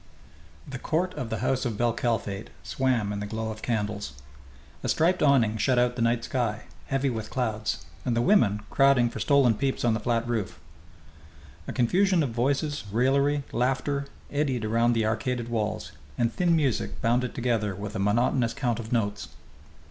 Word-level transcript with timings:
The 0.67 0.79
court 0.79 1.13
of 1.13 1.29
the 1.29 1.41
house 1.45 1.63
of 1.63 1.77
bel 1.77 1.93
Kalfate 1.93 2.49
swam 2.63 3.13
in 3.13 3.19
the 3.19 3.27
glow 3.27 3.51
of 3.51 3.61
candles. 3.61 4.13
A 4.83 4.89
striped 4.89 5.21
awning 5.21 5.57
shut 5.57 5.77
out 5.77 5.95
the 5.95 6.01
night 6.01 6.23
sky, 6.23 6.63
heavy 6.87 7.11
with 7.11 7.29
clouds, 7.29 7.85
and 8.03 8.15
the 8.17 8.21
women, 8.23 8.61
crowding 8.71 9.11
for 9.11 9.19
stolen 9.19 9.53
peeps 9.53 9.85
on 9.85 9.93
the 9.93 9.99
flat 9.99 10.27
roof. 10.27 10.59
A 11.67 11.71
confusion 11.71 12.23
of 12.23 12.31
voices, 12.31 12.83
raillery, 12.91 13.43
laughter, 13.51 14.07
eddied 14.31 14.65
around 14.65 14.93
the 14.93 15.05
arcaded 15.05 15.49
walls, 15.49 15.91
and 16.17 16.33
thin 16.33 16.55
music 16.55 16.99
bound 17.03 17.23
it 17.23 17.35
together 17.35 17.75
with 17.75 17.95
a 17.95 17.99
monotonous 17.99 18.55
count 18.55 18.79
of 18.79 18.91
notes. 18.91 19.27